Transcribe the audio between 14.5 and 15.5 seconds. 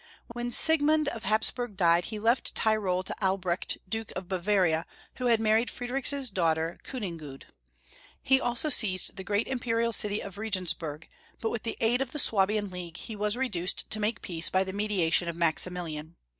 the mediation of